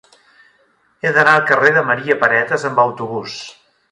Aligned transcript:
He 1.07 1.11
d'anar 1.17 1.35
al 1.39 1.43
carrer 1.51 1.73
de 1.77 1.85
Maria 1.91 2.17
Paretas 2.25 2.67
amb 2.71 2.83
autobús. 2.89 3.39